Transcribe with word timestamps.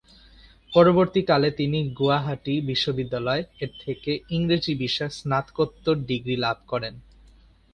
পরবর্তী 0.71 1.21
কালে 1.21 1.49
তিনি 1.51 1.79
গুয়াহাটি 1.93 2.53
বিশ্ববিদ্যালয়-এর 2.61 3.71
থেকে 3.79 4.11
ইংরেজি 4.29 4.73
বিষয়ে 4.75 5.15
স্নাতকোত্তর 5.17 5.95
ডিগ্রী 6.09 6.35
লাভ 6.35 6.57
করেন। 6.67 6.93